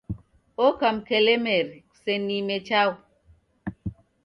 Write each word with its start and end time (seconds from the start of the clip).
Oka 0.65 0.87
mkelemeri 0.95 1.77
Kuseniime 1.89 2.57
chaghu 2.67 3.01